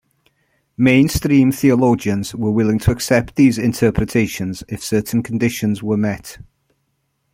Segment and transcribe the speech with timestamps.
[0.77, 6.39] Mainstream theologians, were willing to accept these interpretations if certain conditions were met.